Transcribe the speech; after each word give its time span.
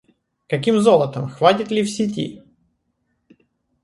Каким 0.49 0.79
золотом— 0.79 1.29
хватит 1.29 1.69
ли 1.71 1.83
в 1.83 1.87
Сити?! 1.89 2.41